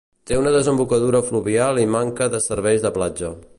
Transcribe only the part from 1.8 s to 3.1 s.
i manca de serveis de